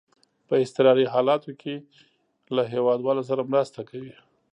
په 0.47 0.53
اضطراري 0.63 1.05
حالاتو 1.13 1.51
کې 1.61 1.75
له 2.55 2.61
هیوادوالو 2.73 3.27
سره 3.29 3.49
مرسته 3.51 3.79
کوي. 3.89 4.13